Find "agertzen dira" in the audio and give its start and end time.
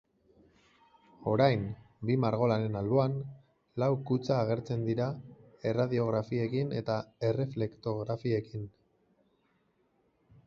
4.45-5.09